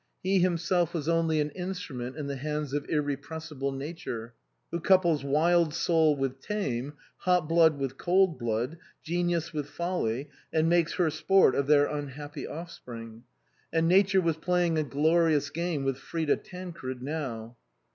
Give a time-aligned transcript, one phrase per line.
[0.23, 4.33] He himself was only an instrument in the hands of irrepressible Nature
[4.71, 10.67] who couples wild soul with tame, hot blood with cold blood, genius with folly, and
[10.67, 13.25] makes her sport of their unhappy offspring.
[13.71, 17.55] And Nature was playing a glorious game with Frida Tancred now.